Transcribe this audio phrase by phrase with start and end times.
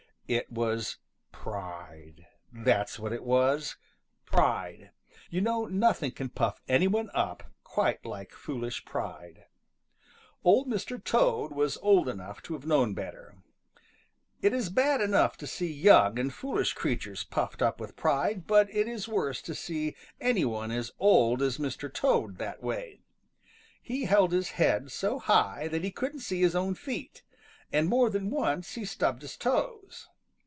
[0.31, 0.95] It was
[1.33, 2.25] pride.
[2.53, 3.75] That's what it was
[4.25, 4.91] pride.
[5.29, 9.47] You know nothing can puff any one up quite like foolish pride.
[10.45, 11.03] Old Mr.
[11.03, 13.39] Toad was old enough to have known better.
[14.41, 18.73] It is bad enough to see young and foolish creatures puffed up with pride, but
[18.73, 21.93] it is worse to see any one as old as Old Mr.
[21.93, 23.01] Toad that way.
[23.81, 27.21] He held his head so high that he couldn't see his own feet,
[27.73, 30.07] and more than once he stubbed his toes.